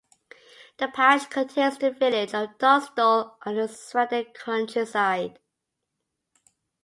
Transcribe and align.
The 0.79 0.87
parish 0.87 1.27
contains 1.27 1.77
the 1.77 1.91
village 1.91 2.33
of 2.33 2.57
Dunstall 2.57 3.37
and 3.45 3.55
the 3.55 3.67
surrounding 3.67 4.33
countryside. 4.33 5.37